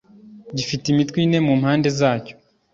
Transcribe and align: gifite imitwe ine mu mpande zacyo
gifite 0.57 0.85
imitwe 0.93 1.17
ine 1.25 1.39
mu 1.45 1.53
mpande 1.61 1.87
zacyo 1.99 2.35